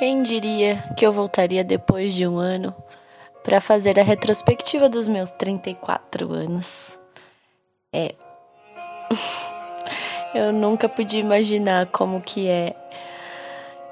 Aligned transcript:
Quem 0.00 0.22
diria 0.22 0.82
que 0.96 1.06
eu 1.06 1.12
voltaria 1.12 1.62
depois 1.62 2.14
de 2.14 2.26
um 2.26 2.38
ano 2.38 2.74
para 3.44 3.60
fazer 3.60 4.00
a 4.00 4.02
retrospectiva 4.02 4.88
dos 4.88 5.06
meus 5.06 5.30
34 5.30 6.32
anos? 6.32 6.98
É. 7.92 8.14
eu 10.34 10.54
nunca 10.54 10.88
podia 10.88 11.20
imaginar 11.20 11.84
como 11.88 12.22
que 12.22 12.48
é 12.48 12.74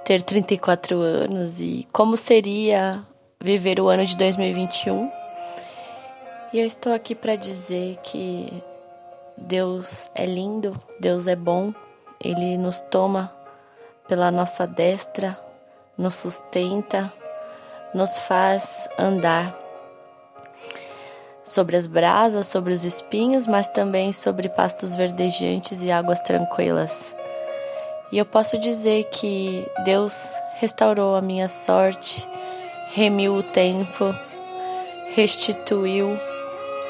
ter 0.02 0.22
34 0.22 0.98
anos 0.98 1.60
e 1.60 1.86
como 1.92 2.16
seria 2.16 3.04
viver 3.38 3.78
o 3.78 3.88
ano 3.88 4.06
de 4.06 4.16
2021. 4.16 5.12
E 6.54 6.58
eu 6.58 6.66
estou 6.66 6.94
aqui 6.94 7.14
para 7.14 7.36
dizer 7.36 7.98
que 8.02 8.62
Deus 9.36 10.10
é 10.14 10.24
lindo, 10.24 10.74
Deus 10.98 11.28
é 11.28 11.36
bom, 11.36 11.74
Ele 12.18 12.56
nos 12.56 12.80
toma 12.80 13.30
pela 14.08 14.30
nossa 14.30 14.66
destra 14.66 15.38
nos 15.98 16.14
sustenta, 16.14 17.12
nos 17.92 18.18
faz 18.20 18.88
andar 18.96 19.58
sobre 21.42 21.76
as 21.76 21.86
brasas, 21.86 22.46
sobre 22.46 22.72
os 22.72 22.84
espinhos, 22.84 23.46
mas 23.46 23.68
também 23.68 24.12
sobre 24.12 24.48
pastos 24.48 24.94
verdejantes 24.94 25.82
e 25.82 25.90
águas 25.90 26.20
tranquilas. 26.20 27.14
E 28.12 28.18
eu 28.18 28.24
posso 28.24 28.58
dizer 28.58 29.04
que 29.04 29.66
Deus 29.84 30.34
restaurou 30.56 31.16
a 31.16 31.20
minha 31.20 31.48
sorte, 31.48 32.28
remiu 32.94 33.34
o 33.34 33.42
tempo, 33.42 34.14
restituiu 35.14 36.18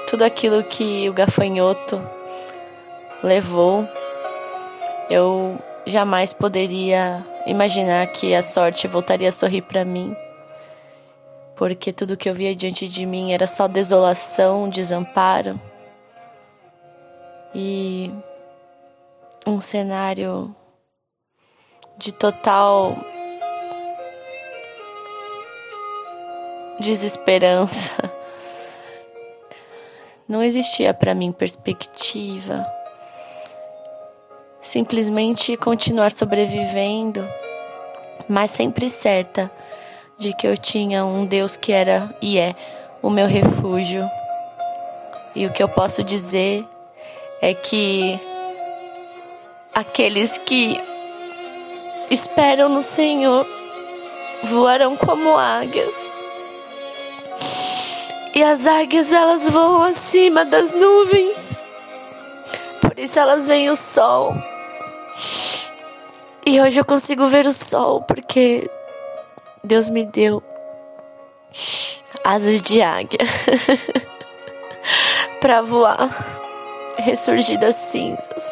tudo 0.08 0.24
aquilo 0.24 0.62
que 0.64 1.08
o 1.08 1.12
gafanhoto 1.12 2.00
levou. 3.22 3.88
Eu 5.10 5.58
jamais 5.87 6.32
poderia 6.32 7.24
imaginar 7.46 8.06
que 8.09 8.34
a 8.34 8.42
sorte 8.42 8.86
voltaria 8.86 9.28
a 9.28 9.32
sorrir 9.32 9.62
para 9.62 9.84
mim, 9.84 10.14
porque 11.56 11.92
tudo 11.92 12.16
que 12.16 12.28
eu 12.28 12.34
via 12.34 12.55
diante 12.55 12.89
de 12.89 13.06
mim 13.06 13.33
era 13.33 13.47
só 13.47 13.66
desolação, 13.66 14.69
desamparo. 14.69 15.61
E 17.55 18.12
um 19.47 19.61
cenário 19.61 20.55
de 21.97 22.12
total 22.12 22.95
desesperança. 26.78 27.91
Não 30.28 30.42
existia 30.42 30.92
para 30.92 31.14
mim 31.14 31.33
perspectiva 31.33 32.67
simplesmente 34.69 35.56
continuar 35.56 36.12
sobrevivendo, 36.12 37.27
mas 38.28 38.50
sempre 38.50 38.86
certa 38.91 39.50
de 40.19 40.34
que 40.34 40.47
eu 40.47 40.58
tinha 40.58 41.06
um 41.06 41.24
Deus 41.24 41.56
que 41.56 41.72
era 41.72 42.14
e 42.20 42.38
é 42.38 42.55
o 43.00 43.08
meu 43.08 43.27
refúgio. 43.27 44.06
E 45.34 45.46
o 45.46 45.52
que 45.52 45.62
eu 45.62 45.70
posso 45.70 46.05
dizer 46.05 46.66
é 47.41 47.55
que 47.55 48.20
aqueles 49.74 50.36
que 50.36 50.78
esperam 52.11 52.69
no 52.69 52.83
Senhor 52.83 53.46
voarão 54.42 54.98
como 54.98 55.39
águias. 55.39 55.94
E 58.34 58.42
as 58.42 58.66
águias 58.66 59.14
elas 59.14 59.48
voam 59.48 59.83
acima 59.83 60.44
das 60.44 60.74
nuvens. 60.74 61.64
Por 62.83 62.98
isso 62.98 63.19
elas 63.19 63.48
veem 63.48 63.70
o 63.70 63.77
sol. 63.77 64.34
E 66.48 66.62
hoje 66.62 66.80
eu 66.80 66.84
consigo 66.86 67.28
ver 67.28 67.44
o 67.46 67.52
sol 67.52 68.00
porque 68.00 68.70
Deus 69.62 69.86
me 69.86 70.06
deu 70.06 70.42
asas 72.24 72.62
de 72.62 72.80
águia 72.80 73.18
para 75.42 75.61
voar, 75.61 76.08
ressurgir 76.96 77.61
das 77.61 77.74
cinzas 77.74 78.42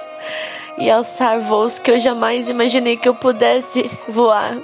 e 0.76 0.91
alçar 0.91 1.41
voos 1.41 1.78
que 1.78 1.91
eu 1.91 1.98
jamais 1.98 2.50
imaginei 2.50 2.98
que 2.98 3.09
eu 3.09 3.15
pudesse 3.15 3.91
voar 4.06 4.59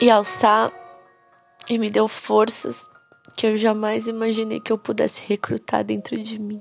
e 0.00 0.10
alçar 0.10 0.72
e 1.70 1.78
me 1.78 1.88
deu 1.88 2.08
forças 2.08 2.84
que 3.36 3.46
eu 3.46 3.56
jamais 3.56 4.08
imaginei 4.08 4.58
que 4.58 4.72
eu 4.72 4.76
pudesse 4.76 5.22
recrutar 5.24 5.84
dentro 5.84 6.20
de 6.20 6.36
mim. 6.36 6.60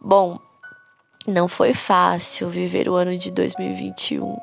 Bom, 0.00 0.40
não 1.26 1.46
foi 1.46 1.72
fácil 1.72 2.50
viver 2.50 2.88
o 2.88 2.94
ano 2.94 3.16
de 3.16 3.30
2021. 3.30 4.36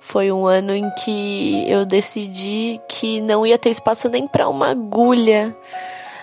Foi 0.00 0.30
um 0.30 0.46
ano 0.46 0.74
em 0.74 0.88
que 0.90 1.68
eu 1.68 1.84
decidi 1.84 2.80
que 2.88 3.20
não 3.20 3.46
ia 3.46 3.58
ter 3.58 3.70
espaço 3.70 4.08
nem 4.08 4.26
para 4.26 4.48
uma 4.48 4.70
agulha 4.70 5.54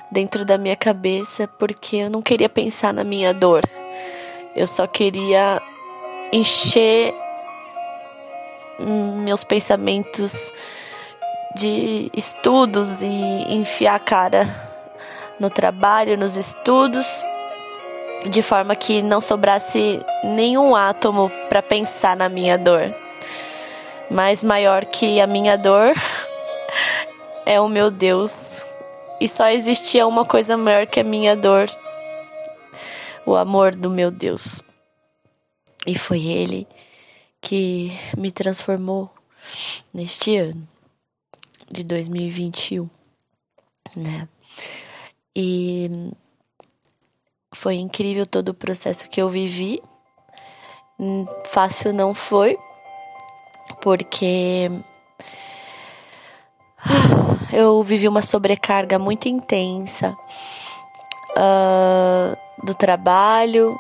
dentro 0.10 0.46
da 0.46 0.58
minha 0.58 0.76
cabeça, 0.76 1.48
porque 1.48 1.98
eu 1.98 2.10
não 2.10 2.22
queria 2.22 2.50
pensar 2.50 2.94
na 2.94 3.04
minha 3.04 3.34
dor. 3.34 3.62
Eu 4.56 4.68
só 4.68 4.88
queria 4.88 5.62
encher 6.32 7.14
meus 8.80 9.44
pensamentos 9.44 10.52
de 11.56 12.10
estudos 12.16 13.02
e 13.02 13.08
enfiar 13.54 13.96
a 13.96 14.00
cara 14.00 14.48
no 15.40 15.50
trabalho, 15.50 16.18
nos 16.18 16.38
estudos 16.38 17.24
de 18.30 18.42
forma 18.42 18.76
que 18.76 19.02
não 19.02 19.22
sobrasse 19.22 20.00
nenhum 20.24 20.76
átomo 20.76 21.30
para 21.50 21.62
pensar 21.62 22.16
na 22.16 22.30
minha 22.30 22.58
dor. 22.58 22.94
Mas 24.10 24.44
maior 24.44 24.86
que 24.86 25.20
a 25.20 25.28
minha 25.28 25.58
dor 25.58 25.94
é 27.46 27.60
o 27.60 27.68
meu 27.68 27.90
Deus. 27.90 28.62
E 29.20 29.28
só 29.28 29.50
existia 29.50 30.06
uma 30.08 30.26
coisa 30.26 30.58
maior 30.58 30.86
que 30.88 31.00
a 31.00 31.04
minha 31.04 31.36
dor: 31.36 31.70
o 33.26 33.36
amor 33.36 33.76
do 33.76 33.90
meu 33.90 34.12
Deus. 34.12 34.62
E 35.86 35.98
foi 35.98 36.26
Ele 36.26 36.68
que 37.42 37.92
me 38.18 38.32
transformou 38.32 39.10
neste 39.94 40.38
ano 40.38 40.68
de 41.70 41.84
2021, 41.84 42.90
né? 43.96 44.28
E 45.36 46.12
foi 47.54 47.76
incrível 47.76 48.26
todo 48.26 48.50
o 48.50 48.54
processo 48.54 49.08
que 49.10 49.22
eu 49.22 49.30
vivi. 49.30 49.82
Hum, 51.00 51.26
fácil 51.46 51.94
não 51.94 52.14
foi, 52.14 52.58
porque 53.82 54.70
eu 57.52 57.84
vivi 57.84 58.08
uma 58.08 58.22
sobrecarga 58.22 59.00
muito 59.00 59.28
intensa 59.28 60.16
uh, 61.32 62.66
do 62.66 62.74
trabalho, 62.74 63.80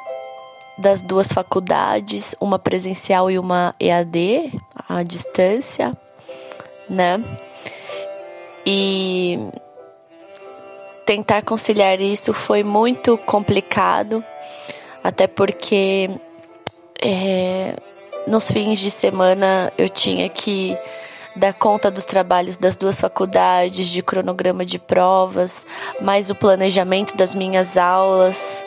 das 0.78 1.01
duas 1.01 1.31
faculdades, 1.31 2.35
uma 2.40 2.57
presencial 2.57 3.29
e 3.29 3.38
uma 3.38 3.75
EAD, 3.79 4.51
à 4.90 5.03
distância, 5.03 5.95
né? 6.90 7.23
E 8.66 9.40
tentar 11.06 11.41
conciliar 11.44 12.00
isso 12.02 12.34
foi 12.34 12.64
muito 12.64 13.18
complicado, 13.18 14.24
até 15.03 15.28
porque 15.28 16.09
é, 17.02 17.75
nos 18.28 18.50
fins 18.50 18.80
de 18.80 18.90
semana 18.90 19.72
eu 19.78 19.90
tinha 19.90 20.30
que 20.30 20.78
dar 21.36 21.53
conta 21.53 21.90
dos 21.90 22.06
trabalhos 22.06 22.58
das 22.58 22.78
duas 22.78 23.00
faculdades, 23.00 23.90
de 23.90 24.02
cronograma 24.02 24.66
de 24.66 24.80
provas, 24.80 25.66
mais 26.00 26.30
o 26.30 26.36
planejamento 26.36 27.18
das 27.18 27.34
minhas 27.35 27.75
aulas. 27.78 28.64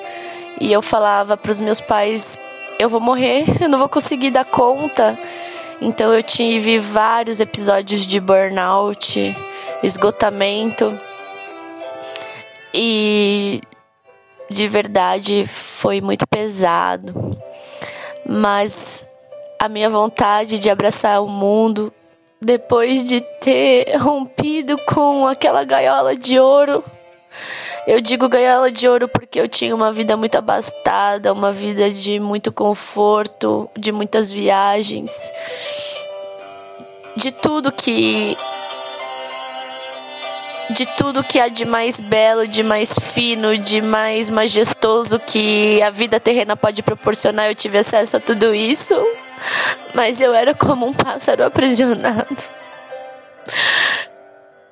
E 0.61 0.73
eu 0.73 0.83
falava 0.83 1.37
para 1.37 1.51
os 1.51 1.61
meus 1.61 1.81
pais: 1.81 2.39
eu 2.79 2.89
vou 2.89 3.01
morrer, 3.01 3.45
eu 3.63 3.69
não 3.69 3.79
vou 3.79 3.89
conseguir 3.89 4.31
dar 4.31 4.45
conta. 4.45 5.19
Então 5.81 6.12
eu 6.12 6.23
tive 6.23 6.79
vários 6.79 7.41
episódios 7.41 8.06
de 8.06 8.19
burnout, 8.19 9.37
esgotamento. 9.82 10.99
E 12.78 13.62
de 14.50 14.69
verdade 14.69 15.46
foi 15.46 16.02
muito 16.02 16.26
pesado. 16.26 17.34
Mas 18.28 19.06
a 19.58 19.67
minha 19.67 19.88
vontade 19.88 20.58
de 20.58 20.69
abraçar 20.69 21.23
o 21.23 21.26
mundo 21.26 21.90
depois 22.40 23.08
de 23.08 23.23
ter 23.40 23.96
rompido 23.96 24.76
com 24.87 25.26
aquela 25.26 25.64
gaiola 25.64 26.14
de 26.14 26.38
ouro. 26.38 26.84
Eu 27.87 28.00
digo 28.00 28.28
gaiola 28.28 28.70
de 28.70 28.87
ouro 28.87 29.08
porque 29.08 29.40
eu 29.40 29.49
tinha 29.49 29.75
uma 29.75 29.90
vida 29.90 30.14
muito 30.14 30.37
abastada, 30.37 31.32
uma 31.32 31.52
vida 31.52 31.90
de 31.90 32.20
muito 32.20 32.52
conforto, 32.52 33.70
de 33.79 33.90
muitas 33.90 34.31
viagens, 34.31 35.32
de 37.17 37.31
tudo 37.31 37.72
que 37.72 38.37
de 40.71 40.87
tudo 40.97 41.23
que 41.23 41.39
há 41.39 41.49
de 41.49 41.65
mais 41.65 42.01
belo, 42.01 42.47
de 42.47 42.63
mais 42.63 42.93
fino, 42.99 43.57
de 43.57 43.81
mais 43.81 44.29
majestoso 44.29 45.19
que 45.19 45.81
a 45.83 45.91
vida 45.91 46.19
terrena 46.19 46.57
pode 46.57 46.83
proporcionar. 46.83 47.49
Eu 47.49 47.55
tive 47.55 47.79
acesso 47.79 48.17
a 48.17 48.21
tudo 48.21 48.55
isso, 48.55 48.95
mas 49.95 50.21
eu 50.21 50.35
era 50.35 50.55
como 50.55 50.87
um 50.87 50.93
pássaro 50.93 51.45
aprisionado. 51.45 52.37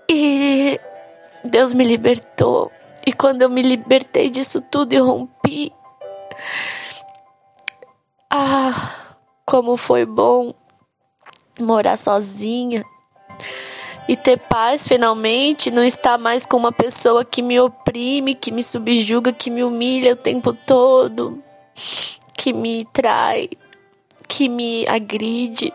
E 0.08 0.80
Deus 1.44 1.72
me 1.72 1.84
libertou. 1.84 2.72
E 3.06 3.12
quando 3.12 3.42
eu 3.42 3.50
me 3.50 3.62
libertei 3.62 4.30
disso 4.30 4.60
tudo 4.60 4.94
e 4.94 4.98
rompi, 4.98 5.72
ah, 8.30 9.14
como 9.44 9.76
foi 9.76 10.04
bom 10.04 10.54
morar 11.60 11.96
sozinha 11.96 12.84
e 14.08 14.16
ter 14.16 14.38
paz 14.38 14.86
finalmente, 14.86 15.70
não 15.70 15.82
estar 15.82 16.18
mais 16.18 16.44
com 16.44 16.56
uma 16.56 16.72
pessoa 16.72 17.24
que 17.24 17.42
me 17.42 17.58
oprime, 17.60 18.34
que 18.34 18.50
me 18.50 18.62
subjuga, 18.62 19.32
que 19.32 19.50
me 19.50 19.64
humilha 19.64 20.12
o 20.12 20.16
tempo 20.16 20.52
todo, 20.52 21.42
que 22.36 22.52
me 22.52 22.86
trai, 22.92 23.48
que 24.28 24.48
me 24.48 24.86
agride. 24.86 25.72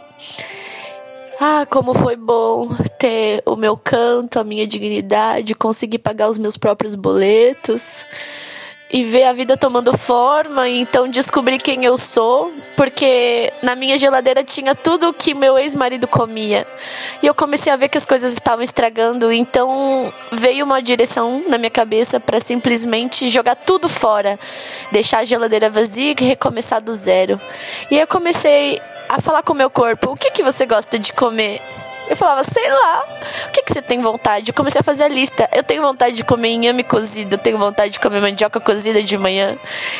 Ah, 1.39 1.65
como 1.65 1.93
foi 1.93 2.15
bom 2.15 2.69
ter 2.99 3.41
o 3.45 3.55
meu 3.55 3.77
canto, 3.77 4.39
a 4.39 4.43
minha 4.43 4.67
dignidade, 4.67 5.55
conseguir 5.55 5.99
pagar 5.99 6.29
os 6.29 6.37
meus 6.37 6.57
próprios 6.57 6.95
boletos 6.95 8.05
e 8.91 9.03
ver 9.03 9.25
a 9.25 9.33
vida 9.33 9.55
tomando 9.55 9.95
forma, 9.95 10.67
e 10.67 10.81
então 10.81 11.07
descobrir 11.07 11.59
quem 11.59 11.85
eu 11.85 11.95
sou, 11.95 12.51
porque 12.75 13.53
na 13.61 13.75
minha 13.75 13.97
geladeira 13.97 14.43
tinha 14.43 14.73
tudo 14.73 15.09
o 15.09 15.13
que 15.13 15.35
meu 15.35 15.59
ex-marido 15.59 16.07
comia. 16.07 16.65
E 17.21 17.27
eu 17.27 17.35
comecei 17.35 17.71
a 17.71 17.75
ver 17.75 17.89
que 17.89 17.97
as 17.99 18.05
coisas 18.05 18.33
estavam 18.33 18.63
estragando, 18.63 19.31
então 19.31 20.11
veio 20.31 20.65
uma 20.65 20.81
direção 20.81 21.43
na 21.47 21.57
minha 21.57 21.69
cabeça 21.69 22.19
para 22.19 22.39
simplesmente 22.39 23.29
jogar 23.29 23.55
tudo 23.55 23.87
fora, 23.87 24.39
deixar 24.91 25.19
a 25.19 25.25
geladeira 25.25 25.69
vazia 25.69 26.15
e 26.19 26.23
recomeçar 26.23 26.81
do 26.81 26.93
zero. 26.93 27.39
E 27.91 27.97
eu 27.97 28.07
comecei 28.07 28.81
a 29.07 29.21
falar 29.21 29.43
com 29.43 29.53
o 29.53 29.55
meu 29.55 29.69
corpo: 29.69 30.11
"O 30.11 30.17
que 30.17 30.31
que 30.31 30.41
você 30.41 30.65
gosta 30.65 30.97
de 30.97 31.13
comer?" 31.13 31.61
Eu 32.09 32.17
falava, 32.17 32.43
sei 32.43 32.67
lá, 32.67 33.05
que, 33.69 33.73
você 33.73 33.81
tem 33.81 34.01
vontade? 34.01 34.49
Eu 34.49 34.53
comecei 34.53 34.79
a 34.79 34.83
fazer 34.83 35.03
a 35.03 35.07
lista. 35.07 35.47
Eu 35.53 35.63
tenho 35.63 35.81
vontade 35.81 36.15
de 36.15 36.23
comer 36.23 36.49
inhame 36.49 36.83
cozido, 36.83 37.35
eu 37.35 37.37
tenho 37.37 37.57
vontade 37.57 37.93
de 37.93 37.99
comer 37.99 38.19
mandioca 38.19 38.59
cozida 38.59 39.01
de 39.03 39.17
manhã, 39.17 39.57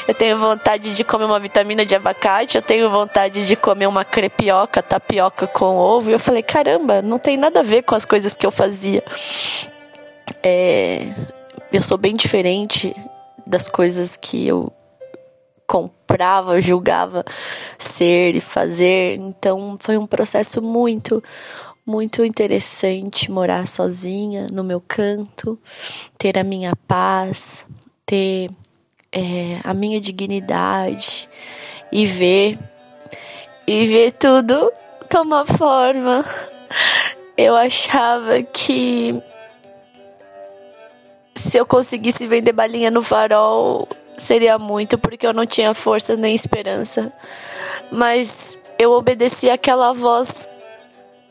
eu 0.08 0.14
tenho 0.14 0.38
vontade 0.38 0.94
de 0.94 1.04
comer 1.04 1.26
uma 1.26 1.40
vitamina 1.40 1.86
de 1.86 1.96
abacate, 1.96 2.58
eu 2.58 2.62
tenho 2.62 2.90
vontade 2.90 3.46
de 3.46 3.56
comer 3.56 3.88
uma 3.88 4.04
crepioca, 4.04 4.82
tapioca 4.82 5.46
com 5.48 5.78
ovo. 5.78 6.10
E 6.10 6.14
eu 6.14 6.20
falei, 6.20 6.42
caramba, 6.42 7.02
não 7.02 7.20
tem 7.20 7.38
nada 7.38 7.60
a 7.60 7.64
ver 7.64 7.84
com 7.84 7.94
as 7.94 8.06
coisas 8.06 8.36
que 8.36 8.46
eu 8.46 8.52
fazia. 8.52 9.04
É, 10.42 11.14
eu 11.72 11.82
sou 11.82 11.98
bem 11.98 12.16
diferente 12.16 12.96
das 13.46 13.68
coisas 13.68 14.18
que 14.18 14.48
eu 14.48 14.74
comprava, 15.68 16.60
julgava 16.60 17.24
ser 17.78 18.36
e 18.36 18.42
fazer. 18.42 19.18
Então 19.20 19.78
foi 19.80 19.98
um 19.98 20.08
processo 20.08 20.60
muito, 20.62 21.24
muito 21.90 22.24
interessante 22.24 23.32
morar 23.32 23.68
sozinha 23.68 24.46
no 24.52 24.64
meu 24.64 24.80
canto, 24.80 25.58
ter 26.20 26.38
a 26.38 26.44
minha 26.44 26.76
paz, 26.88 27.66
ter 28.06 28.52
é, 29.12 29.60
a 29.64 29.74
minha 29.74 30.00
dignidade 30.00 31.28
e 31.92 32.06
ver 32.06 32.60
e 33.66 33.88
ver 33.88 34.12
tudo 34.12 34.72
tomar 35.10 35.46
forma. 35.46 36.24
Eu 37.36 37.56
achava 37.56 38.44
que 38.44 39.20
se 41.36 41.58
eu 41.58 41.66
conseguisse 41.66 42.28
vender 42.28 42.52
balinha 42.52 42.92
no 42.92 43.02
farol 43.02 43.88
seria 44.18 44.60
muito, 44.60 44.98
porque 44.98 45.26
eu 45.26 45.34
não 45.34 45.46
tinha 45.46 45.74
força 45.74 46.16
nem 46.16 46.36
esperança. 46.36 47.12
Mas 47.92 48.60
eu 48.78 48.92
obedeci 48.92 49.50
aquela 49.50 49.94
voz 49.94 50.49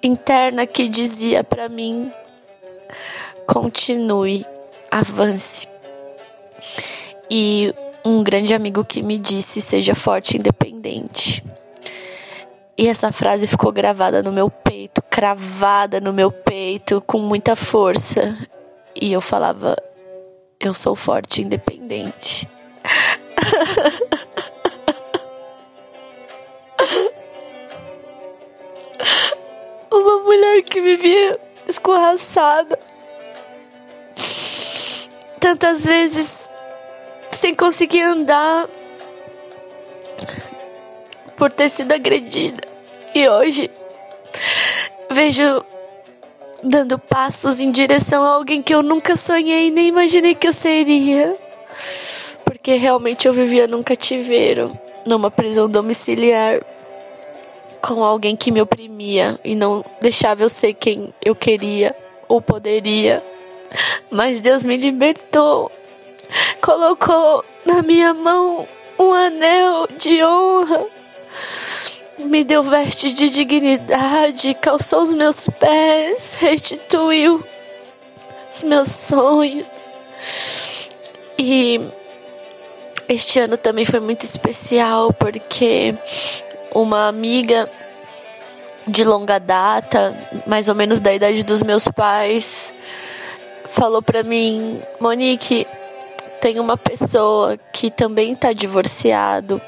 interna 0.02 0.66
que 0.66 0.88
dizia 0.88 1.42
para 1.42 1.68
mim: 1.68 2.12
continue, 3.46 4.44
avance. 4.90 5.68
E 7.30 7.74
um 8.04 8.22
grande 8.22 8.54
amigo 8.54 8.84
que 8.84 9.02
me 9.02 9.18
disse: 9.18 9.60
seja 9.60 9.94
forte 9.94 10.34
e 10.34 10.38
independente. 10.38 11.44
E 12.76 12.86
essa 12.86 13.10
frase 13.10 13.46
ficou 13.46 13.72
gravada 13.72 14.22
no 14.22 14.32
meu 14.32 14.48
peito, 14.48 15.02
cravada 15.02 16.00
no 16.00 16.12
meu 16.12 16.30
peito, 16.30 17.02
com 17.06 17.18
muita 17.18 17.56
força. 17.56 18.38
E 18.94 19.12
eu 19.12 19.20
falava: 19.20 19.76
eu 20.60 20.72
sou 20.74 20.94
forte 20.94 21.40
e 21.40 21.44
independente. 21.44 22.48
mulher 30.28 30.62
que 30.62 30.80
vivia 30.80 31.40
escorraçada. 31.66 32.78
Tantas 35.40 35.86
vezes 35.86 36.50
sem 37.30 37.54
conseguir 37.54 38.02
andar 38.02 38.68
por 41.36 41.50
ter 41.50 41.70
sido 41.70 41.92
agredida. 41.92 42.62
E 43.14 43.26
hoje 43.26 43.70
vejo 45.10 45.64
dando 46.62 46.98
passos 46.98 47.60
em 47.60 47.70
direção 47.70 48.22
a 48.22 48.34
alguém 48.34 48.62
que 48.62 48.74
eu 48.74 48.82
nunca 48.82 49.16
sonhei 49.16 49.70
nem 49.70 49.88
imaginei 49.88 50.34
que 50.34 50.48
eu 50.48 50.52
seria. 50.52 51.36
Porque 52.44 52.74
realmente 52.74 53.26
eu 53.26 53.32
vivia 53.32 53.66
num 53.66 53.82
cativeiro, 53.82 54.78
numa 55.06 55.30
prisão 55.30 55.70
domiciliar 55.70 56.60
com 57.82 58.04
alguém 58.04 58.36
que 58.36 58.50
me 58.50 58.60
oprimia 58.60 59.38
e 59.44 59.54
não 59.54 59.84
deixava 60.00 60.42
eu 60.42 60.48
ser 60.48 60.74
quem 60.74 61.12
eu 61.24 61.34
queria 61.34 61.94
ou 62.28 62.40
poderia. 62.40 63.22
Mas 64.10 64.40
Deus 64.40 64.64
me 64.64 64.76
libertou, 64.76 65.70
colocou 66.60 67.44
na 67.64 67.82
minha 67.82 68.14
mão 68.14 68.66
um 68.98 69.12
anel 69.12 69.86
de 69.96 70.24
honra, 70.24 70.86
me 72.18 72.42
deu 72.42 72.62
vestes 72.62 73.14
de 73.14 73.30
dignidade, 73.30 74.54
calçou 74.54 75.02
os 75.02 75.12
meus 75.12 75.46
pés, 75.60 76.36
restituiu 76.40 77.44
os 78.50 78.62
meus 78.62 78.88
sonhos. 78.88 79.70
E 81.38 81.80
este 83.08 83.38
ano 83.38 83.56
também 83.56 83.84
foi 83.84 84.00
muito 84.00 84.24
especial 84.24 85.12
porque 85.12 85.94
uma 86.74 87.08
amiga 87.08 87.70
de 88.86 89.04
longa 89.04 89.38
data, 89.38 90.16
mais 90.46 90.68
ou 90.68 90.74
menos 90.74 91.00
da 91.00 91.12
idade 91.12 91.44
dos 91.44 91.62
meus 91.62 91.88
pais, 91.88 92.72
falou 93.68 94.02
para 94.02 94.22
mim: 94.22 94.82
Monique, 95.00 95.66
tem 96.40 96.58
uma 96.58 96.76
pessoa 96.76 97.58
que 97.72 97.90
também 97.90 98.34
tá 98.34 98.52
divorciado. 98.52 99.60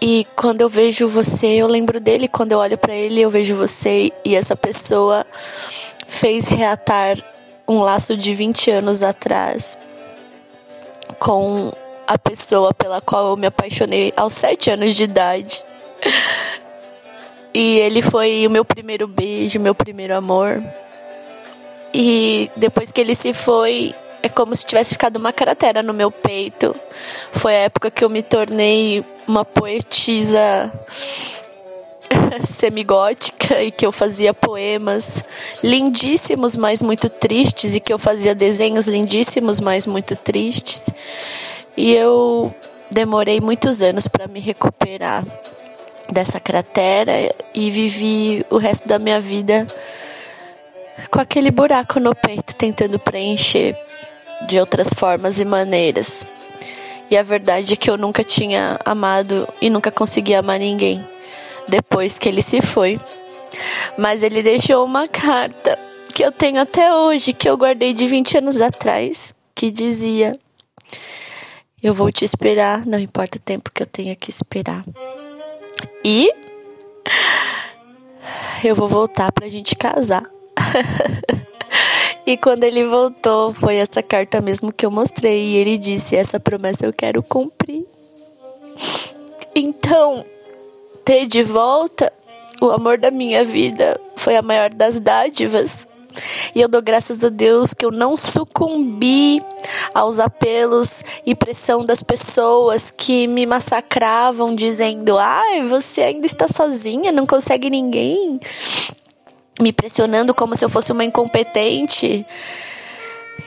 E 0.00 0.26
quando 0.36 0.60
eu 0.60 0.68
vejo 0.68 1.08
você, 1.08 1.46
eu 1.46 1.66
lembro 1.66 1.98
dele. 1.98 2.28
Quando 2.28 2.52
eu 2.52 2.58
olho 2.58 2.76
para 2.76 2.94
ele, 2.94 3.20
eu 3.20 3.30
vejo 3.30 3.56
você. 3.56 4.12
E 4.24 4.34
essa 4.34 4.54
pessoa 4.54 5.24
fez 6.06 6.46
reatar 6.46 7.16
um 7.66 7.80
laço 7.80 8.14
de 8.14 8.34
20 8.34 8.70
anos 8.70 9.02
atrás 9.02 9.78
com 11.18 11.72
a 12.06 12.18
pessoa 12.18 12.74
pela 12.74 13.00
qual 13.00 13.30
eu 13.30 13.36
me 13.36 13.46
apaixonei 13.46 14.12
aos 14.14 14.34
7 14.34 14.72
anos 14.72 14.94
de 14.94 15.04
idade. 15.04 15.64
E 17.54 17.78
ele 17.78 18.02
foi 18.02 18.44
o 18.46 18.50
meu 18.50 18.64
primeiro 18.64 19.06
beijo, 19.06 19.60
meu 19.60 19.76
primeiro 19.76 20.16
amor. 20.16 20.60
E 21.94 22.50
depois 22.56 22.90
que 22.90 23.00
ele 23.00 23.14
se 23.14 23.32
foi, 23.32 23.94
é 24.20 24.28
como 24.28 24.56
se 24.56 24.66
tivesse 24.66 24.94
ficado 24.94 25.16
uma 25.16 25.32
cratera 25.32 25.80
no 25.80 25.94
meu 25.94 26.10
peito. 26.10 26.74
Foi 27.30 27.54
a 27.54 27.60
época 27.60 27.92
que 27.92 28.04
eu 28.04 28.10
me 28.10 28.24
tornei 28.24 29.04
uma 29.28 29.44
poetisa 29.44 30.72
semigótica 32.44 33.62
e 33.62 33.70
que 33.70 33.86
eu 33.86 33.92
fazia 33.92 34.34
poemas 34.34 35.22
lindíssimos, 35.62 36.56
mas 36.56 36.82
muito 36.82 37.08
tristes, 37.08 37.74
e 37.74 37.80
que 37.80 37.92
eu 37.92 37.98
fazia 37.98 38.34
desenhos 38.34 38.88
lindíssimos, 38.88 39.60
mas 39.60 39.86
muito 39.86 40.16
tristes. 40.16 40.90
E 41.76 41.94
eu 41.94 42.52
demorei 42.90 43.40
muitos 43.40 43.80
anos 43.80 44.08
para 44.08 44.26
me 44.26 44.40
recuperar 44.40 45.24
dessa 46.10 46.38
cratera 46.38 47.12
e 47.54 47.70
vivi 47.70 48.44
o 48.50 48.58
resto 48.58 48.86
da 48.88 48.98
minha 48.98 49.20
vida 49.20 49.66
com 51.10 51.20
aquele 51.20 51.50
buraco 51.50 51.98
no 51.98 52.14
peito 52.14 52.54
tentando 52.54 52.98
preencher 52.98 53.76
de 54.46 54.58
outras 54.58 54.88
formas 54.94 55.40
e 55.40 55.44
maneiras. 55.44 56.26
E 57.10 57.16
a 57.16 57.22
verdade 57.22 57.74
é 57.74 57.76
que 57.76 57.90
eu 57.90 57.96
nunca 57.96 58.24
tinha 58.24 58.78
amado 58.84 59.48
e 59.60 59.68
nunca 59.68 59.90
consegui 59.90 60.34
amar 60.34 60.58
ninguém 60.58 61.06
depois 61.68 62.18
que 62.18 62.28
ele 62.28 62.42
se 62.42 62.60
foi. 62.60 63.00
Mas 63.96 64.22
ele 64.22 64.42
deixou 64.42 64.84
uma 64.84 65.06
carta 65.06 65.78
que 66.12 66.24
eu 66.24 66.32
tenho 66.32 66.60
até 66.60 66.94
hoje, 66.94 67.32
que 67.32 67.48
eu 67.48 67.56
guardei 67.56 67.92
de 67.92 68.06
20 68.06 68.38
anos 68.38 68.60
atrás, 68.60 69.34
que 69.54 69.70
dizia: 69.70 70.38
Eu 71.82 71.94
vou 71.94 72.10
te 72.10 72.24
esperar, 72.24 72.84
não 72.84 72.98
importa 72.98 73.38
o 73.38 73.40
tempo 73.40 73.70
que 73.72 73.82
eu 73.82 73.86
tenha 73.86 74.16
que 74.16 74.30
esperar. 74.30 74.84
E 76.04 76.32
eu 78.64 78.74
vou 78.74 78.88
voltar 78.88 79.30
pra 79.32 79.48
gente 79.48 79.76
casar. 79.76 80.24
e 82.26 82.36
quando 82.36 82.64
ele 82.64 82.84
voltou, 82.84 83.52
foi 83.52 83.76
essa 83.76 84.02
carta 84.02 84.40
mesmo 84.40 84.72
que 84.72 84.86
eu 84.86 84.90
mostrei. 84.90 85.52
E 85.52 85.56
ele 85.56 85.78
disse: 85.78 86.16
Essa 86.16 86.40
promessa 86.40 86.86
eu 86.86 86.92
quero 86.92 87.22
cumprir. 87.22 87.84
Então, 89.54 90.24
ter 91.04 91.26
de 91.26 91.42
volta 91.42 92.12
o 92.60 92.70
amor 92.70 92.98
da 92.98 93.10
minha 93.10 93.44
vida 93.44 94.00
foi 94.16 94.36
a 94.36 94.42
maior 94.42 94.70
das 94.70 94.98
dádivas. 94.98 95.86
E 96.54 96.60
eu 96.60 96.68
dou 96.68 96.80
graças 96.82 97.22
a 97.24 97.28
Deus 97.28 97.74
que 97.74 97.84
eu 97.84 97.90
não 97.90 98.16
sucumbi 98.16 99.42
aos 99.92 100.18
apelos 100.18 101.02
e 101.26 101.34
pressão 101.34 101.84
das 101.84 102.02
pessoas 102.02 102.90
que 102.90 103.26
me 103.26 103.46
massacravam, 103.46 104.54
dizendo: 104.54 105.18
ai, 105.18 105.62
você 105.66 106.02
ainda 106.02 106.26
está 106.26 106.48
sozinha, 106.48 107.12
não 107.12 107.26
consegue 107.26 107.68
ninguém. 107.68 108.38
Me 109.60 109.72
pressionando 109.72 110.34
como 110.34 110.54
se 110.56 110.64
eu 110.64 110.68
fosse 110.68 110.92
uma 110.92 111.04
incompetente. 111.04 112.26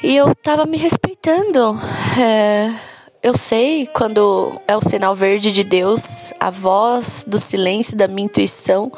E 0.04 0.16
eu 0.16 0.34
tava 0.36 0.66
me 0.66 0.78
respeitando. 0.78 1.80
É, 2.20 2.74
eu 3.22 3.36
sei 3.36 3.88
quando 3.88 4.60
é 4.68 4.78
o 4.78 4.82
sinal 4.82 5.16
verde 5.16 5.52
de 5.52 5.64
Deus, 5.64 6.32
a 6.40 6.50
voz 6.50 7.26
do 7.28 7.38
silêncio 7.38 7.98
da 7.98 8.08
minha 8.08 8.26
intuição 8.26 8.92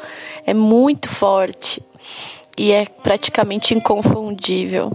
é 0.46 0.54
muito 0.54 1.08
forte 1.08 1.82
e 2.60 2.72
é 2.72 2.84
praticamente 2.84 3.72
inconfundível. 3.72 4.92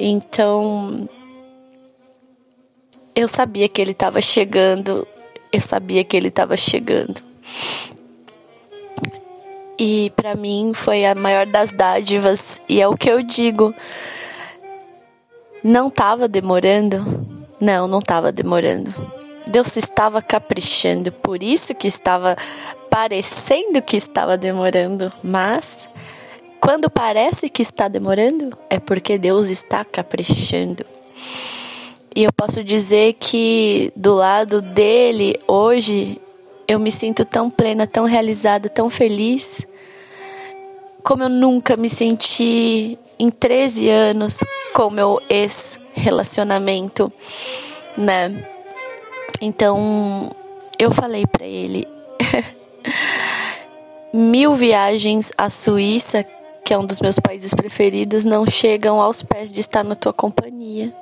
Então, 0.00 1.08
eu 3.14 3.28
sabia 3.28 3.68
que 3.68 3.80
ele 3.80 3.92
estava 3.92 4.20
chegando, 4.20 5.06
eu 5.52 5.60
sabia 5.60 6.02
que 6.02 6.16
ele 6.16 6.26
estava 6.26 6.56
chegando. 6.56 7.22
E 9.78 10.12
para 10.16 10.34
mim 10.34 10.72
foi 10.74 11.06
a 11.06 11.14
maior 11.14 11.46
das 11.46 11.70
dádivas, 11.70 12.60
e 12.68 12.80
é 12.80 12.88
o 12.88 12.96
que 12.96 13.08
eu 13.08 13.22
digo. 13.22 13.72
Não 15.62 15.86
estava 15.86 16.26
demorando? 16.26 16.98
Não, 17.60 17.86
não 17.86 18.00
estava 18.00 18.32
demorando. 18.32 18.92
Deus 19.46 19.76
estava 19.76 20.20
caprichando, 20.20 21.12
por 21.12 21.44
isso 21.44 21.76
que 21.76 21.86
estava 21.86 22.36
parecendo 22.90 23.80
que 23.80 23.96
estava 23.96 24.36
demorando, 24.36 25.12
mas 25.22 25.88
quando 26.60 26.90
parece 26.90 27.48
que 27.48 27.62
está 27.62 27.88
demorando, 27.88 28.56
é 28.68 28.78
porque 28.78 29.18
Deus 29.18 29.48
está 29.48 29.84
caprichando. 29.84 30.84
E 32.14 32.24
eu 32.24 32.32
posso 32.32 32.64
dizer 32.64 33.14
que 33.20 33.92
do 33.94 34.14
lado 34.14 34.62
dele, 34.62 35.38
hoje, 35.46 36.20
eu 36.66 36.80
me 36.80 36.90
sinto 36.90 37.24
tão 37.24 37.50
plena, 37.50 37.86
tão 37.86 38.04
realizada, 38.06 38.68
tão 38.68 38.88
feliz, 38.88 39.66
como 41.02 41.24
eu 41.24 41.28
nunca 41.28 41.76
me 41.76 41.90
senti 41.90 42.98
em 43.18 43.30
13 43.30 43.88
anos 43.90 44.38
com 44.74 44.90
meu 44.90 45.20
ex-relacionamento, 45.28 47.12
né? 47.96 48.48
Então, 49.40 50.30
eu 50.78 50.90
falei 50.90 51.26
para 51.26 51.46
ele 51.46 51.86
mil 54.12 54.54
viagens 54.54 55.32
à 55.36 55.50
Suíça 55.50 56.24
que 56.66 56.74
é 56.74 56.78
um 56.78 56.84
dos 56.84 57.00
meus 57.00 57.16
países 57.16 57.54
preferidos, 57.54 58.24
não 58.24 58.44
chegam 58.44 59.00
aos 59.00 59.22
pés 59.22 59.52
de 59.52 59.60
estar 59.60 59.84
na 59.84 59.94
tua 59.94 60.12
companhia. 60.12 60.92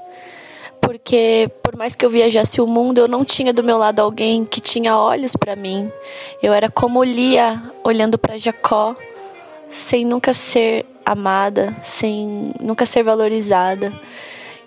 Porque 0.78 1.50
por 1.62 1.74
mais 1.74 1.96
que 1.96 2.04
eu 2.04 2.10
viajasse 2.10 2.60
o 2.60 2.66
mundo, 2.66 2.98
eu 2.98 3.08
não 3.08 3.24
tinha 3.24 3.50
do 3.50 3.64
meu 3.64 3.78
lado 3.78 4.00
alguém 4.00 4.44
que 4.44 4.60
tinha 4.60 4.98
olhos 4.98 5.34
para 5.34 5.56
mim. 5.56 5.90
Eu 6.42 6.52
era 6.52 6.68
como 6.68 7.02
Lia 7.02 7.72
olhando 7.82 8.18
para 8.18 8.36
Jacó, 8.36 8.94
sem 9.66 10.04
nunca 10.04 10.34
ser 10.34 10.84
amada, 11.02 11.74
sem 11.82 12.52
nunca 12.60 12.84
ser 12.84 13.02
valorizada. 13.02 13.90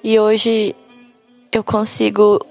E 0.03 0.19
hoje 0.19 0.75
eu 1.51 1.63
consigo 1.63 2.43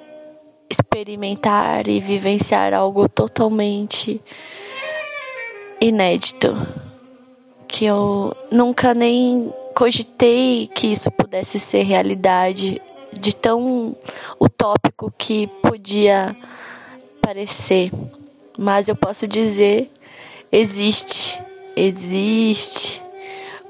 experimentar 0.71 1.89
e 1.89 1.99
vivenciar 1.99 2.73
algo 2.73 3.09
totalmente 3.09 4.23
inédito 5.81 6.86
que 7.69 7.85
eu 7.85 8.35
nunca 8.51 8.95
nem 8.95 9.53
cogitei 9.75 10.69
que 10.75 10.87
isso 10.87 11.11
pudesse 11.11 11.59
ser 11.59 11.83
realidade, 11.83 12.81
de 13.13 13.35
tão 13.35 13.97
utópico 14.41 15.13
que 15.17 15.47
podia 15.63 16.37
parecer. 17.21 17.91
Mas 18.59 18.89
eu 18.89 18.97
posso 18.97 19.27
dizer: 19.27 19.91
existe, 20.51 21.41
existe 21.75 23.03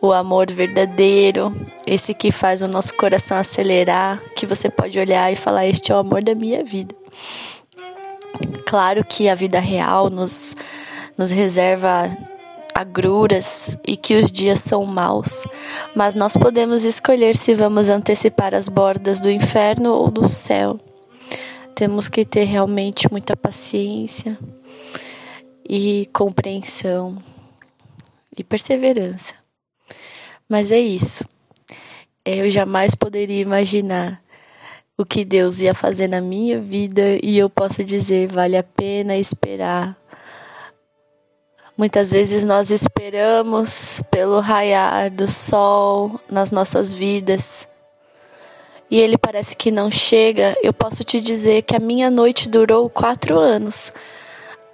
o 0.00 0.12
amor 0.12 0.50
verdadeiro, 0.50 1.54
esse 1.86 2.14
que 2.14 2.30
faz 2.30 2.62
o 2.62 2.68
nosso 2.68 2.94
coração 2.94 3.36
acelerar, 3.36 4.22
que 4.36 4.46
você 4.46 4.68
pode 4.68 4.98
olhar 4.98 5.32
e 5.32 5.36
falar: 5.36 5.66
Este 5.66 5.90
é 5.90 5.94
o 5.94 5.98
amor 5.98 6.22
da 6.22 6.34
minha 6.34 6.62
vida. 6.62 6.94
Claro 8.66 9.04
que 9.04 9.28
a 9.28 9.34
vida 9.34 9.58
real 9.58 10.10
nos, 10.10 10.54
nos 11.16 11.30
reserva 11.30 12.10
agruras 12.76 13.78
e 13.86 13.96
que 13.96 14.14
os 14.16 14.30
dias 14.30 14.60
são 14.60 14.84
maus, 14.84 15.44
mas 15.94 16.14
nós 16.14 16.36
podemos 16.36 16.84
escolher 16.84 17.34
se 17.34 17.54
vamos 17.54 17.88
antecipar 17.88 18.54
as 18.54 18.68
bordas 18.68 19.18
do 19.18 19.30
inferno 19.30 19.94
ou 19.94 20.10
do 20.10 20.28
céu. 20.28 20.78
Temos 21.74 22.06
que 22.06 22.22
ter 22.22 22.44
realmente 22.44 23.10
muita 23.10 23.34
paciência 23.34 24.38
e 25.66 26.06
compreensão 26.12 27.16
e 28.36 28.44
perseverança. 28.44 29.32
Mas 30.46 30.70
é 30.70 30.78
isso. 30.78 31.24
Eu 32.26 32.50
jamais 32.50 32.94
poderia 32.94 33.40
imaginar 33.40 34.22
o 34.98 35.04
que 35.06 35.24
Deus 35.24 35.60
ia 35.62 35.72
fazer 35.72 36.08
na 36.08 36.20
minha 36.20 36.60
vida 36.60 37.18
e 37.22 37.38
eu 37.38 37.48
posso 37.48 37.82
dizer, 37.82 38.28
vale 38.28 38.56
a 38.56 38.62
pena 38.62 39.16
esperar 39.16 39.96
Muitas 41.76 42.10
vezes 42.10 42.42
nós 42.42 42.70
esperamos 42.70 44.02
pelo 44.10 44.40
raiar 44.40 45.10
do 45.10 45.30
sol 45.30 46.18
nas 46.30 46.50
nossas 46.50 46.90
vidas 46.90 47.68
e 48.90 48.98
ele 48.98 49.18
parece 49.18 49.54
que 49.54 49.70
não 49.70 49.90
chega. 49.90 50.56
Eu 50.62 50.72
posso 50.72 51.04
te 51.04 51.20
dizer 51.20 51.62
que 51.62 51.76
a 51.76 51.78
minha 51.78 52.10
noite 52.10 52.48
durou 52.48 52.88
quatro 52.88 53.38
anos. 53.38 53.92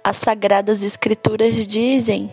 As 0.01 0.15
sagradas 0.15 0.81
escrituras 0.81 1.67
dizem: 1.67 2.31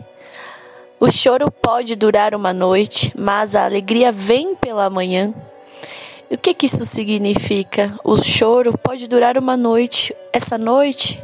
o 1.00 1.10
choro 1.10 1.50
pode 1.50 1.96
durar 1.96 2.32
uma 2.32 2.52
noite, 2.52 3.12
mas 3.18 3.56
a 3.56 3.64
alegria 3.64 4.12
vem 4.12 4.54
pela 4.54 4.88
manhã. 4.88 5.34
E 6.30 6.34
o 6.36 6.38
que, 6.38 6.54
que 6.54 6.66
isso 6.66 6.84
significa? 6.84 7.98
O 8.04 8.22
choro 8.22 8.78
pode 8.78 9.08
durar 9.08 9.36
uma 9.36 9.56
noite. 9.56 10.14
Essa 10.32 10.56
noite 10.56 11.20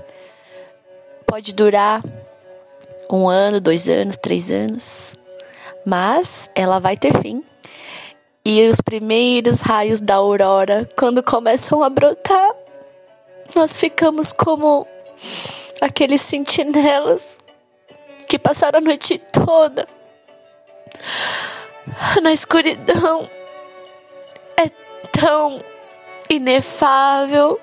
pode 1.25 1.55
durar 1.55 2.03
um 3.11 3.29
ano, 3.29 3.61
dois 3.61 3.89
anos, 3.89 4.17
três 4.17 4.51
anos, 4.51 5.15
mas 5.85 6.51
ela 6.55 6.79
vai 6.79 6.97
ter 6.97 7.17
fim. 7.21 7.45
E 8.45 8.69
os 8.69 8.81
primeiros 8.81 9.61
raios 9.61 10.01
da 10.01 10.17
aurora, 10.17 10.89
quando 10.97 11.23
começam 11.23 11.83
a 11.83 11.91
brotar, 11.91 12.55
nós 13.55 13.77
ficamos 13.77 14.33
como 14.33 14.87
aqueles 15.81 16.21
sentinelas 16.21 17.39
que 18.29 18.39
passaram 18.39 18.79
a 18.79 18.83
noite 18.83 19.19
toda 19.33 19.89
na 22.23 22.33
escuridão. 22.33 23.29
É 24.57 24.69
tão 25.11 25.61
inefável 26.29 27.61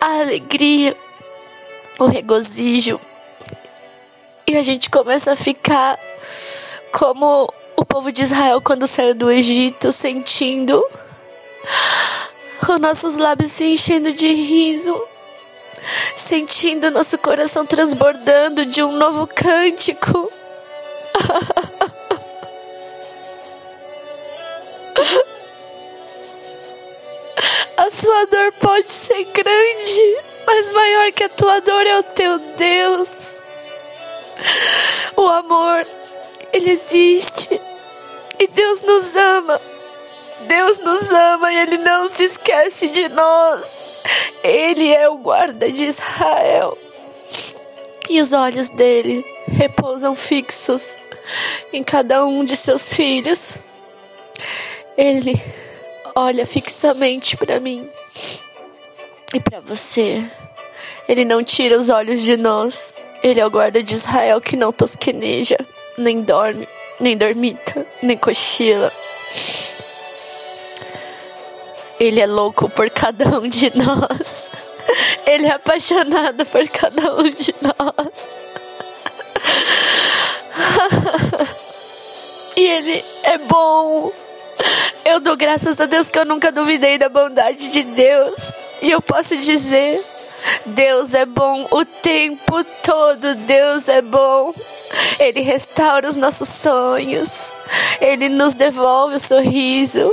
a 0.00 0.20
alegria, 0.20 0.96
o 1.98 2.06
regozijo 2.06 3.00
e 4.50 4.56
a 4.56 4.62
gente 4.62 4.90
começa 4.90 5.32
a 5.32 5.36
ficar 5.36 5.96
como 6.92 7.52
o 7.76 7.84
povo 7.84 8.10
de 8.10 8.22
Israel 8.22 8.60
quando 8.60 8.86
saiu 8.86 9.14
do 9.14 9.30
Egito, 9.30 9.92
sentindo 9.92 10.84
os 12.68 12.80
nossos 12.80 13.16
lábios 13.16 13.52
se 13.52 13.64
enchendo 13.66 14.12
de 14.12 14.32
riso, 14.32 15.00
sentindo 16.16 16.90
nosso 16.90 17.16
coração 17.16 17.64
transbordando 17.64 18.66
de 18.66 18.82
um 18.82 18.90
novo 18.90 19.26
cântico. 19.26 20.32
A 27.76 27.90
sua 27.90 28.26
dor 28.26 28.52
pode 28.60 28.90
ser 28.90 29.24
grande, 29.26 30.18
mas 30.46 30.68
maior 30.70 31.10
que 31.12 31.24
a 31.24 31.28
tua 31.30 31.60
dor 31.60 31.86
é 31.86 31.98
o 31.98 32.02
teu 32.02 32.38
Deus. 32.38 33.39
O 35.20 35.28
amor, 35.28 35.86
ele 36.50 36.70
existe. 36.70 37.60
E 38.38 38.48
Deus 38.48 38.80
nos 38.80 39.14
ama. 39.14 39.60
Deus 40.46 40.78
nos 40.78 41.10
ama 41.10 41.52
e 41.52 41.56
Ele 41.56 41.76
não 41.76 42.08
se 42.08 42.24
esquece 42.24 42.88
de 42.88 43.06
nós. 43.10 43.84
Ele 44.42 44.90
é 44.90 45.06
o 45.10 45.18
guarda 45.18 45.70
de 45.70 45.84
Israel. 45.84 46.78
E 48.08 48.18
os 48.18 48.32
olhos 48.32 48.70
dele 48.70 49.22
repousam 49.46 50.16
fixos 50.16 50.96
em 51.70 51.84
cada 51.84 52.24
um 52.24 52.42
de 52.42 52.56
seus 52.56 52.90
filhos. 52.94 53.58
Ele 54.96 55.38
olha 56.14 56.46
fixamente 56.46 57.36
para 57.36 57.60
mim 57.60 57.86
e 59.34 59.38
para 59.38 59.60
você. 59.60 60.24
Ele 61.06 61.26
não 61.26 61.44
tira 61.44 61.76
os 61.76 61.90
olhos 61.90 62.22
de 62.22 62.38
nós. 62.38 62.94
Ele 63.22 63.38
é 63.38 63.46
o 63.46 63.50
guarda 63.50 63.82
de 63.82 63.94
Israel 63.94 64.40
que 64.40 64.56
não 64.56 64.72
tosqueneja, 64.72 65.58
nem 65.98 66.22
dorme, 66.22 66.66
nem 66.98 67.16
dormita, 67.16 67.86
nem 68.02 68.16
cochila. 68.16 68.92
Ele 71.98 72.18
é 72.18 72.26
louco 72.26 72.68
por 72.70 72.88
cada 72.88 73.38
um 73.38 73.46
de 73.46 73.70
nós. 73.76 74.48
Ele 75.26 75.46
é 75.46 75.52
apaixonado 75.52 76.46
por 76.46 76.66
cada 76.68 77.14
um 77.14 77.30
de 77.30 77.54
nós. 77.62 78.30
e 82.56 82.66
Ele 82.66 83.04
é 83.22 83.36
bom. 83.38 84.12
Eu 85.04 85.20
dou 85.20 85.36
graças 85.36 85.78
a 85.78 85.86
Deus 85.86 86.08
que 86.08 86.18
eu 86.18 86.24
nunca 86.24 86.50
duvidei 86.50 86.98
da 86.98 87.08
bondade 87.08 87.70
de 87.70 87.82
Deus. 87.82 88.54
E 88.80 88.90
eu 88.90 89.00
posso 89.02 89.36
dizer: 89.36 90.02
Deus 90.66 91.14
é 91.14 91.24
bom 91.24 91.66
o 91.70 91.84
tempo 91.84 92.64
todo. 92.82 93.34
Deus 93.34 93.88
é 93.88 94.02
bom. 94.02 94.54
Ele 95.18 95.40
restaura 95.40 96.08
os 96.08 96.16
nossos 96.16 96.48
sonhos. 96.48 97.50
Ele 98.00 98.28
nos 98.28 98.54
devolve 98.54 99.16
o 99.16 99.20
sorriso. 99.20 100.12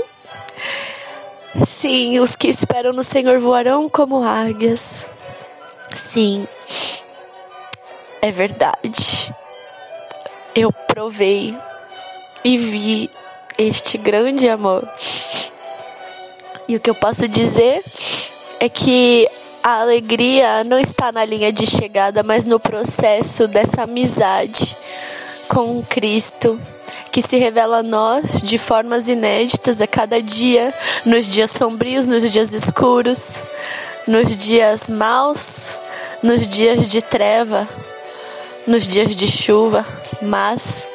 Sim, 1.65 2.19
os 2.19 2.35
que 2.35 2.47
esperam 2.47 2.93
no 2.93 3.03
Senhor 3.03 3.39
voarão 3.39 3.89
como 3.89 4.23
águias. 4.23 5.09
Sim, 5.95 6.47
é 8.21 8.31
verdade. 8.31 9.33
Eu 10.53 10.71
provei 10.71 11.57
e 12.43 12.57
vi 12.57 13.09
este 13.57 13.97
grande 13.97 14.47
amor. 14.47 14.87
E 16.67 16.75
o 16.75 16.79
que 16.79 16.89
eu 16.89 16.95
posso 16.95 17.27
dizer 17.27 17.83
é 18.59 18.69
que 18.69 19.29
a 19.67 19.81
alegria 19.81 20.63
não 20.63 20.79
está 20.79 21.11
na 21.11 21.25
linha 21.25 21.51
de 21.51 21.65
chegada, 21.65 22.23
mas 22.23 22.45
no 22.45 22.57
processo 22.57 23.49
dessa 23.49 23.83
amizade 23.83 24.77
com 25.49 25.83
Cristo 25.83 26.57
que 27.11 27.21
se 27.21 27.35
revela 27.35 27.79
a 27.79 27.83
nós 27.83 28.41
de 28.41 28.57
formas 28.57 29.09
inéditas 29.09 29.81
a 29.81 29.85
cada 29.85 30.21
dia, 30.21 30.73
nos 31.05 31.27
dias 31.27 31.51
sombrios, 31.51 32.07
nos 32.07 32.31
dias 32.31 32.53
escuros, 32.53 33.43
nos 34.07 34.37
dias 34.37 34.89
maus, 34.89 35.77
nos 36.23 36.47
dias 36.47 36.87
de 36.87 37.01
treva, 37.01 37.67
nos 38.65 38.87
dias 38.87 39.13
de 39.13 39.27
chuva, 39.27 39.85
mas 40.21 40.87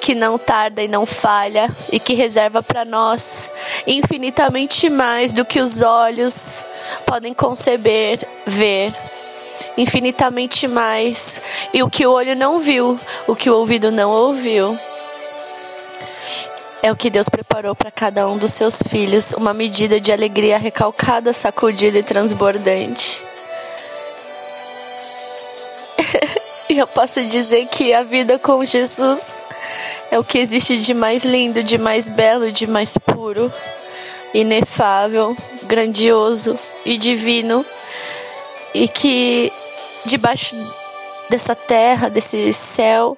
que 0.00 0.14
não 0.14 0.38
tarda 0.38 0.82
e 0.82 0.88
não 0.88 1.04
falha 1.04 1.68
e 1.92 2.00
que 2.00 2.14
reserva 2.14 2.62
para 2.62 2.84
nós 2.84 3.48
infinitamente 3.86 4.88
mais 4.88 5.32
do 5.32 5.44
que 5.44 5.60
os 5.60 5.82
olhos 5.82 6.62
podem 7.06 7.34
conceber, 7.34 8.26
ver. 8.46 8.92
Infinitamente 9.76 10.66
mais. 10.66 11.40
E 11.72 11.82
o 11.82 11.90
que 11.90 12.06
o 12.06 12.10
olho 12.10 12.34
não 12.34 12.58
viu, 12.58 12.98
o 13.26 13.36
que 13.36 13.48
o 13.48 13.56
ouvido 13.56 13.90
não 13.90 14.10
ouviu. 14.10 14.78
É 16.82 16.90
o 16.90 16.96
que 16.96 17.10
Deus 17.10 17.28
preparou 17.28 17.74
para 17.74 17.90
cada 17.90 18.26
um 18.26 18.38
dos 18.38 18.52
seus 18.52 18.82
filhos, 18.82 19.32
uma 19.34 19.52
medida 19.52 20.00
de 20.00 20.10
alegria 20.10 20.58
recalcada, 20.58 21.32
sacudida 21.32 21.98
e 21.98 22.02
transbordante. 22.02 23.22
e 26.70 26.78
eu 26.78 26.86
posso 26.86 27.22
dizer 27.26 27.66
que 27.66 27.92
a 27.92 28.02
vida 28.02 28.38
com 28.38 28.64
Jesus 28.64 29.36
é 30.10 30.18
o 30.18 30.24
que 30.24 30.38
existe 30.38 30.78
de 30.78 30.92
mais 30.92 31.24
lindo, 31.24 31.62
de 31.62 31.78
mais 31.78 32.08
belo, 32.08 32.50
de 32.50 32.66
mais 32.66 32.98
puro, 32.98 33.52
inefável, 34.34 35.36
grandioso 35.64 36.58
e 36.84 36.98
divino, 36.98 37.64
e 38.74 38.88
que 38.88 39.52
debaixo 40.04 40.56
dessa 41.28 41.54
terra, 41.54 42.08
desse 42.08 42.52
céu, 42.52 43.16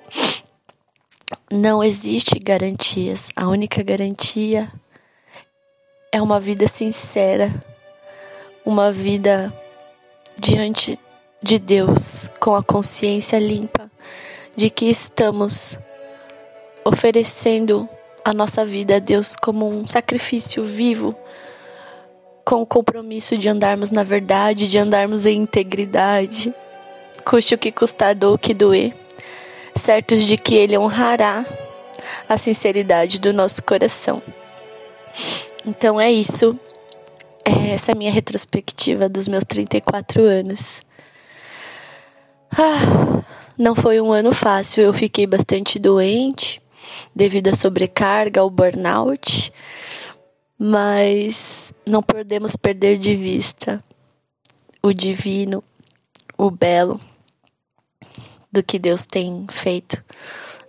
não 1.50 1.82
existe 1.82 2.38
garantias. 2.38 3.30
A 3.34 3.48
única 3.48 3.82
garantia 3.82 4.70
é 6.10 6.20
uma 6.20 6.38
vida 6.38 6.68
sincera, 6.68 7.50
uma 8.64 8.92
vida 8.92 9.52
diante 10.38 10.98
de 11.42 11.58
Deus, 11.58 12.28
com 12.38 12.54
a 12.54 12.62
consciência 12.62 13.38
limpa 13.38 13.90
de 14.54 14.68
que 14.68 14.86
estamos 14.86 15.78
oferecendo 16.84 17.88
a 18.24 18.32
nossa 18.32 18.64
vida 18.64 18.96
a 18.96 18.98
Deus 18.98 19.36
como 19.36 19.68
um 19.68 19.86
sacrifício 19.86 20.64
vivo, 20.64 21.14
com 22.44 22.62
o 22.62 22.66
compromisso 22.66 23.36
de 23.36 23.48
andarmos 23.48 23.90
na 23.90 24.02
verdade, 24.02 24.68
de 24.68 24.78
andarmos 24.78 25.26
em 25.26 25.42
integridade, 25.42 26.54
custe 27.24 27.54
o 27.54 27.58
que 27.58 27.72
custar, 27.72 28.14
do 28.14 28.36
que 28.38 28.54
doer, 28.54 28.94
certos 29.74 30.24
de 30.24 30.36
que 30.36 30.54
Ele 30.54 30.76
honrará 30.76 31.44
a 32.28 32.36
sinceridade 32.36 33.20
do 33.20 33.32
nosso 33.32 33.62
coração. 33.62 34.22
Então 35.64 36.00
é 36.00 36.10
isso. 36.10 36.58
É 37.44 37.74
essa 37.74 37.90
é 37.90 37.94
a 37.94 37.96
minha 37.96 38.12
retrospectiva 38.12 39.08
dos 39.08 39.26
meus 39.26 39.44
34 39.44 40.22
anos. 40.22 40.80
Ah, 42.52 43.22
não 43.58 43.74
foi 43.74 44.00
um 44.00 44.12
ano 44.12 44.32
fácil, 44.32 44.82
eu 44.82 44.92
fiquei 44.92 45.26
bastante 45.26 45.78
doente 45.78 46.61
devido 47.14 47.48
à 47.48 47.54
sobrecarga, 47.54 48.40
ao 48.40 48.50
burnout, 48.50 49.52
mas 50.58 51.72
não 51.86 52.02
podemos 52.02 52.56
perder 52.56 52.98
de 52.98 53.14
vista 53.16 53.82
o 54.82 54.92
divino, 54.92 55.62
o 56.36 56.50
belo 56.50 57.00
do 58.50 58.62
que 58.62 58.78
Deus 58.78 59.06
tem 59.06 59.46
feito 59.50 60.02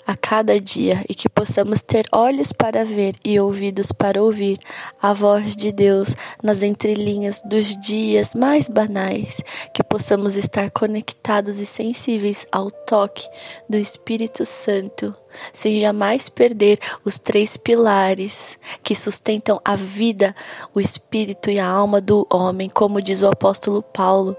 a 0.05 0.15
cada 0.15 0.59
dia 0.59 1.03
e 1.07 1.15
que 1.15 1.29
possamos 1.29 1.81
ter 1.81 2.05
olhos 2.11 2.51
para 2.51 2.83
ver 2.83 3.15
e 3.23 3.39
ouvidos 3.39 3.91
para 3.91 4.21
ouvir 4.21 4.59
a 5.01 5.13
voz 5.13 5.55
de 5.55 5.71
Deus 5.71 6.15
nas 6.41 6.61
entrelinhas 6.61 7.41
dos 7.45 7.79
dias 7.79 8.35
mais 8.35 8.67
banais, 8.67 9.41
que 9.73 9.83
possamos 9.83 10.35
estar 10.35 10.69
conectados 10.71 11.59
e 11.59 11.65
sensíveis 11.65 12.45
ao 12.51 12.69
toque 12.69 13.27
do 13.69 13.77
Espírito 13.77 14.45
Santo, 14.45 15.15
sem 15.51 15.79
jamais 15.79 16.29
perder 16.29 16.79
os 17.03 17.17
três 17.19 17.57
pilares 17.57 18.57
que 18.83 18.95
sustentam 18.95 19.59
a 19.63 19.75
vida, 19.75 20.35
o 20.73 20.79
espírito 20.79 21.49
e 21.49 21.59
a 21.59 21.67
alma 21.67 21.99
do 21.99 22.27
homem, 22.29 22.69
como 22.69 23.01
diz 23.01 23.21
o 23.21 23.27
apóstolo 23.27 23.81
Paulo, 23.81 24.37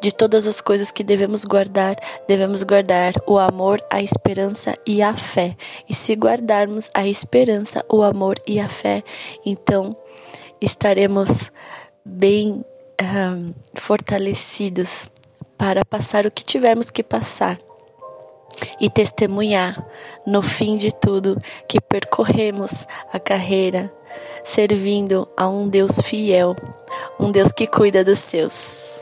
de 0.00 0.12
todas 0.12 0.46
as 0.46 0.60
coisas 0.60 0.90
que 0.90 1.02
devemos 1.02 1.44
guardar, 1.44 1.96
devemos 2.26 2.62
guardar 2.62 3.14
o 3.26 3.38
amor, 3.38 3.82
a 3.90 4.02
esperança 4.02 4.76
e 4.86 5.02
a 5.02 5.14
fé. 5.14 5.56
E 5.88 5.94
se 5.94 6.14
guardarmos 6.14 6.90
a 6.94 7.06
esperança, 7.06 7.84
o 7.88 8.02
amor 8.02 8.40
e 8.46 8.60
a 8.60 8.68
fé, 8.68 9.02
então 9.44 9.96
estaremos 10.60 11.50
bem 12.04 12.64
um, 13.00 13.54
fortalecidos 13.74 15.08
para 15.56 15.84
passar 15.84 16.26
o 16.26 16.30
que 16.30 16.44
tivermos 16.44 16.90
que 16.90 17.02
passar 17.02 17.58
e 18.80 18.88
testemunhar 18.90 19.84
no 20.26 20.42
fim 20.42 20.76
de 20.76 20.92
tudo 20.92 21.40
que 21.68 21.80
percorremos 21.80 22.86
a 23.12 23.18
carreira 23.20 23.92
servindo 24.44 25.28
a 25.36 25.48
um 25.48 25.68
Deus 25.68 26.00
fiel, 26.00 26.56
um 27.20 27.30
Deus 27.30 27.52
que 27.52 27.66
cuida 27.66 28.02
dos 28.02 28.18
seus. 28.18 28.97